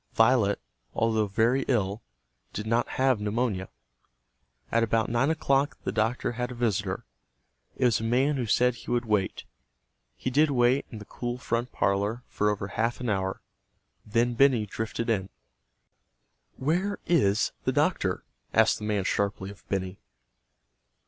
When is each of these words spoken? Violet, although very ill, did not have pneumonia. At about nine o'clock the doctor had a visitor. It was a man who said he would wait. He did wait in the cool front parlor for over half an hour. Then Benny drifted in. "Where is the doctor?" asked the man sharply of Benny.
Violet, 0.15 0.59
although 0.95 1.27
very 1.27 1.61
ill, 1.67 2.01
did 2.53 2.65
not 2.65 2.89
have 2.97 3.21
pneumonia. 3.21 3.69
At 4.71 4.81
about 4.81 5.11
nine 5.11 5.29
o'clock 5.29 5.77
the 5.83 5.91
doctor 5.91 6.31
had 6.31 6.49
a 6.49 6.55
visitor. 6.55 7.05
It 7.75 7.85
was 7.85 7.99
a 7.99 8.03
man 8.03 8.35
who 8.37 8.47
said 8.47 8.73
he 8.73 8.89
would 8.89 9.05
wait. 9.05 9.43
He 10.15 10.31
did 10.31 10.49
wait 10.49 10.87
in 10.91 10.97
the 10.97 11.05
cool 11.05 11.37
front 11.37 11.71
parlor 11.71 12.23
for 12.27 12.49
over 12.49 12.69
half 12.69 12.99
an 12.99 13.09
hour. 13.11 13.41
Then 14.03 14.33
Benny 14.33 14.65
drifted 14.65 15.07
in. 15.07 15.29
"Where 16.57 16.97
is 17.05 17.51
the 17.65 17.71
doctor?" 17.71 18.23
asked 18.55 18.79
the 18.79 18.85
man 18.85 19.03
sharply 19.03 19.51
of 19.51 19.69
Benny. 19.69 19.99